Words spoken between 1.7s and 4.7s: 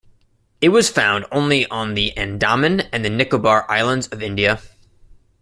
the Andaman and the Nicobar islands of India.